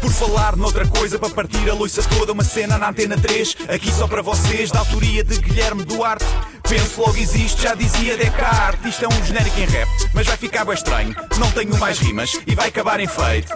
[0.00, 3.90] Por falar noutra coisa, para partir a loiça toda, uma cena na antena 3, aqui
[3.92, 6.24] só para vocês, da autoria de Guilherme Duarte.
[6.68, 8.94] Penso logo existe, já dizia Descartes.
[8.94, 11.14] Isto é um genérico em rap, mas vai ficar bem estranho.
[11.38, 13.52] Não tenho mais rimas e vai acabar em feito.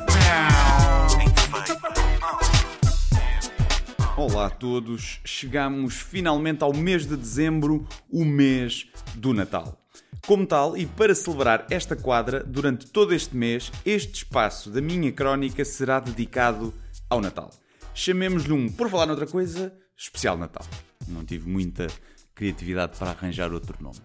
[4.16, 9.80] Olá a todos, chegamos finalmente ao mês de dezembro, o mês do Natal.
[10.26, 15.10] Como tal, e para celebrar esta quadra, durante todo este mês, este espaço da minha
[15.10, 16.74] crónica será dedicado
[17.08, 17.50] ao Natal.
[17.94, 20.66] Chamemos-lhe um, por falar noutra coisa, especial Natal.
[21.08, 21.86] Não tive muita
[22.34, 23.98] criatividade para arranjar outro nome.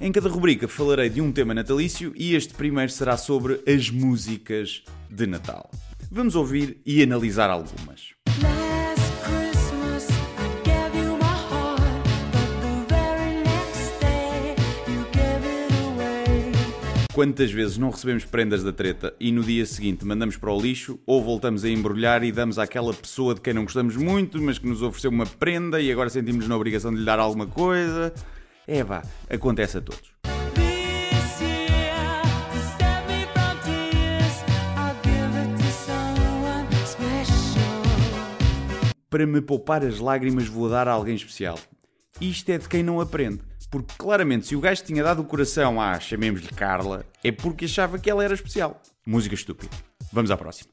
[0.00, 4.82] Em cada rubrica falarei de um tema natalício e este primeiro será sobre as músicas
[5.08, 5.70] de Natal.
[6.10, 8.19] Vamos ouvir e analisar algumas.
[17.20, 20.98] Quantas vezes não recebemos prendas da treta e no dia seguinte mandamos para o lixo
[21.04, 24.66] ou voltamos a embrulhar e damos àquela pessoa de quem não gostamos muito, mas que
[24.66, 28.10] nos ofereceu uma prenda e agora sentimos na obrigação de lhe dar alguma coisa?
[28.66, 30.14] É vá, acontece a todos.
[39.10, 41.58] Para me poupar as lágrimas vou dar a alguém especial.
[42.18, 43.49] Isto é de quem não aprende.
[43.70, 47.98] Porque claramente se o gajo tinha dado o coração à, chamemos-lhe Carla, é porque achava
[47.98, 48.82] que ela era especial.
[49.06, 49.70] Música estúpida.
[50.12, 50.70] Vamos à próxima.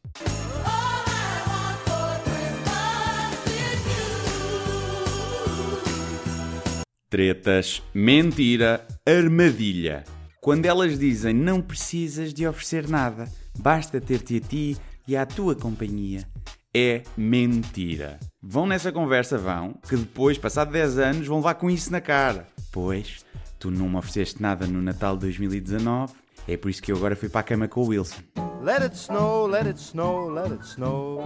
[7.09, 10.03] Tretas, mentira, armadilha.
[10.41, 15.55] Quando elas dizem não precisas de oferecer nada, basta ter-te a ti e à tua
[15.55, 16.27] companhia.
[16.75, 18.19] É mentira.
[18.49, 22.47] Vão nessa conversa, vão, que depois, passado 10 anos, vão levar com isso na cara.
[22.71, 23.25] Pois,
[23.59, 26.13] tu não me ofereceste nada no Natal de 2019,
[26.47, 28.21] é por isso que eu agora fui para a cama com o Wilson.
[28.63, 31.21] Let it snow, let it snow, let it snow.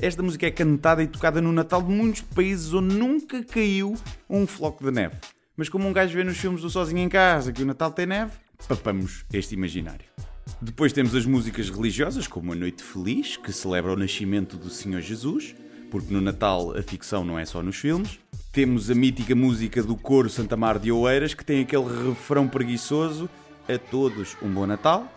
[0.00, 3.94] Esta música é cantada e tocada no Natal de muitos países onde nunca caiu
[4.28, 5.14] um floco de neve.
[5.56, 8.04] Mas como um gajo vê nos filmes do Sozinho em Casa que o Natal tem
[8.04, 8.32] neve,
[8.66, 10.06] papamos este imaginário.
[10.60, 15.00] Depois temos as músicas religiosas, como A Noite Feliz, que celebra o nascimento do Senhor
[15.00, 15.54] Jesus,
[15.90, 18.18] porque no Natal a ficção não é só nos filmes.
[18.52, 23.28] Temos a mítica música do coro Santa Mar de Oeiras, que tem aquele refrão preguiçoso:
[23.68, 25.12] A todos um bom Natal.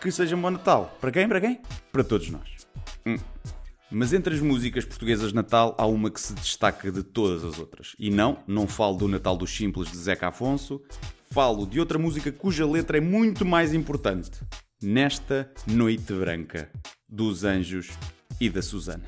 [0.00, 0.96] Que seja um bom Natal.
[1.00, 1.28] Para quem?
[1.28, 1.60] Para quem?
[1.92, 2.66] Para todos nós.
[3.06, 3.18] Hum.
[3.90, 7.58] Mas entre as músicas portuguesas de Natal há uma que se destaca de todas as
[7.58, 7.96] outras.
[7.98, 10.80] E não, não falo do Natal dos Simples de Zeca Afonso,
[11.30, 14.30] falo de outra música cuja letra é muito mais importante.
[14.80, 16.70] Nesta Noite Branca,
[17.08, 17.90] dos Anjos
[18.40, 19.04] e da Susana.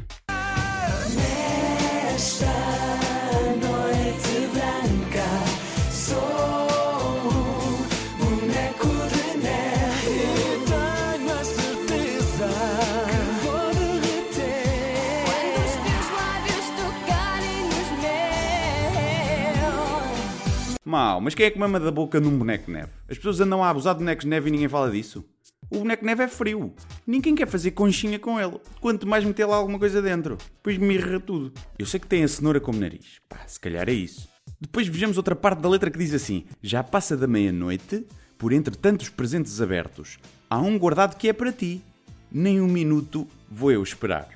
[20.92, 22.90] Mal, mas quem é que mama da boca num boneco de neve?
[23.08, 25.24] As pessoas andam a abusar de bonecos de neve e ninguém fala disso.
[25.70, 26.74] O boneco neve é frio.
[27.06, 28.60] Ninguém quer fazer conchinha com ele.
[28.80, 30.36] Quanto mais meter lá alguma coisa dentro.
[30.56, 31.52] Depois mirra tudo.
[31.78, 33.20] Eu sei que tem a cenoura como nariz.
[33.28, 34.28] Pá, se calhar é isso.
[34.60, 38.06] Depois vejamos outra parte da letra que diz assim: Já passa da meia-noite,
[38.38, 40.18] por entre tantos presentes abertos,
[40.48, 41.82] há um guardado que é para ti.
[42.30, 44.28] Nem um minuto vou eu esperar.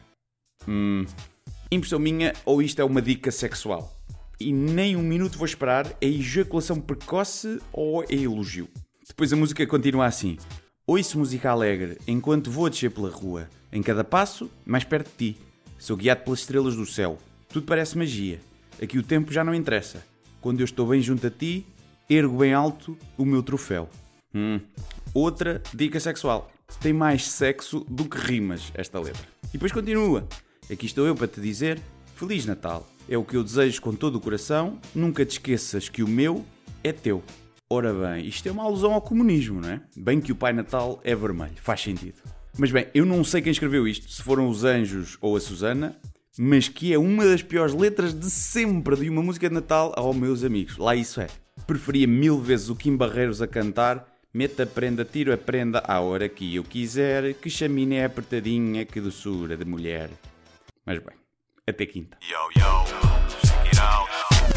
[0.66, 1.04] Hum.
[1.70, 3.96] Impressão minha, ou isto é uma dica sexual?
[4.38, 8.68] E nem um minuto vou esperar, é ejaculação precoce ou é elogio?
[9.06, 10.36] Depois a música continua assim.
[10.88, 13.50] Ouço música alegre enquanto vou a descer pela rua.
[13.72, 15.40] Em cada passo, mais perto de ti.
[15.76, 17.18] Sou guiado pelas estrelas do céu.
[17.48, 18.40] Tudo parece magia.
[18.80, 20.06] Aqui o tempo já não interessa.
[20.40, 21.66] Quando eu estou bem junto a ti,
[22.08, 23.90] ergo bem alto o meu troféu.
[24.32, 24.60] Hum.
[25.12, 26.52] Outra dica sexual.
[26.80, 29.26] Tem mais sexo do que rimas esta letra.
[29.48, 30.24] E depois continua.
[30.70, 31.80] Aqui estou eu para te dizer
[32.14, 32.88] Feliz Natal.
[33.08, 34.78] É o que eu desejo com todo o coração.
[34.94, 36.46] Nunca te esqueças que o meu
[36.84, 37.24] é teu.
[37.68, 39.80] Ora bem, isto é uma alusão ao comunismo, não é?
[39.96, 42.22] Bem que o Pai Natal é vermelho, faz sentido.
[42.56, 45.96] Mas bem, eu não sei quem escreveu isto, se foram os Anjos ou a Susana,
[46.38, 50.16] mas que é uma das piores letras de sempre de uma música de Natal aos
[50.16, 50.76] meus amigos.
[50.76, 51.26] Lá isso é.
[51.66, 55.98] Preferia mil vezes o Kim Barreiros a cantar Meta a prenda, tiro a prenda à
[56.00, 60.10] hora que eu quiser, que chaminé apertadinha, que doçura de mulher.
[60.84, 61.16] Mas bem,
[61.66, 62.18] até quinta.
[62.20, 62.85] Por